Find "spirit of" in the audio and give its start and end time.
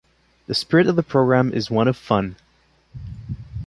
0.55-0.95